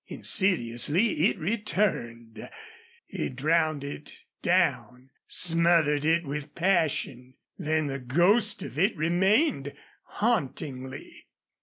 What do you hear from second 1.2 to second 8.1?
it returned. He drowned it down smothered it with passion. Then the